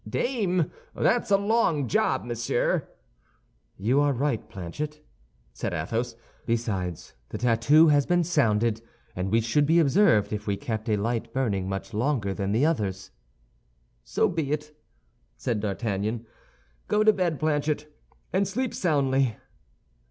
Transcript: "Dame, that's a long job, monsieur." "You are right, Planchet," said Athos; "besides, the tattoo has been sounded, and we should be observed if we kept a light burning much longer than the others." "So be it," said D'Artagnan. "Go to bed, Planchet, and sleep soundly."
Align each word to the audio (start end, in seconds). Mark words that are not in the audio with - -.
"Dame, 0.09 0.71
that's 0.95 1.29
a 1.29 1.37
long 1.37 1.87
job, 1.87 2.23
monsieur." 2.25 2.87
"You 3.77 3.99
are 3.99 4.13
right, 4.13 4.49
Planchet," 4.49 4.99
said 5.53 5.75
Athos; 5.75 6.15
"besides, 6.47 7.13
the 7.29 7.37
tattoo 7.37 7.89
has 7.89 8.07
been 8.07 8.23
sounded, 8.23 8.81
and 9.15 9.29
we 9.29 9.41
should 9.41 9.67
be 9.67 9.77
observed 9.77 10.33
if 10.33 10.47
we 10.47 10.57
kept 10.57 10.89
a 10.89 10.97
light 10.97 11.31
burning 11.35 11.69
much 11.69 11.93
longer 11.93 12.33
than 12.33 12.51
the 12.51 12.65
others." 12.65 13.11
"So 14.03 14.27
be 14.27 14.51
it," 14.51 14.75
said 15.37 15.59
D'Artagnan. 15.59 16.25
"Go 16.87 17.03
to 17.03 17.13
bed, 17.13 17.39
Planchet, 17.39 17.85
and 18.33 18.47
sleep 18.47 18.73
soundly." 18.73 19.35